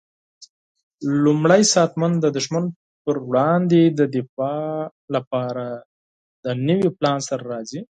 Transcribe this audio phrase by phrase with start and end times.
[1.23, 2.65] لومړی ساتنمن د دښمن
[3.03, 4.65] پر وړاندې د دفاع
[5.15, 5.67] لپاره
[6.43, 7.81] د نوي پلان سره راځي.